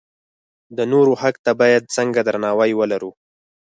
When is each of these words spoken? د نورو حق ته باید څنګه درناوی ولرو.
د 0.77 0.79
نورو 0.93 1.13
حق 1.21 1.35
ته 1.45 1.51
باید 1.61 1.83
څنګه 1.95 2.19
درناوی 2.27 2.71
ولرو. 2.75 3.11